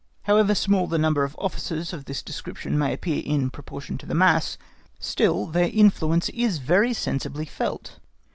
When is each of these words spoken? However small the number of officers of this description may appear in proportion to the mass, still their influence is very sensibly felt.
However 0.23 0.55
small 0.55 0.87
the 0.87 0.97
number 0.97 1.23
of 1.23 1.35
officers 1.37 1.93
of 1.93 2.05
this 2.05 2.23
description 2.23 2.75
may 2.75 2.91
appear 2.91 3.21
in 3.23 3.51
proportion 3.51 3.99
to 3.99 4.07
the 4.07 4.15
mass, 4.15 4.57
still 4.99 5.45
their 5.45 5.69
influence 5.69 6.27
is 6.29 6.57
very 6.57 6.91
sensibly 6.91 7.45
felt. 7.45 7.99